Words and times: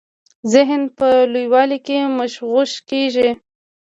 ذهن 0.53 0.81
په 0.97 1.07
لویوالي 1.33 1.79
کي 1.87 1.97
مغشوش 2.17 2.71
کیږي. 2.89 3.29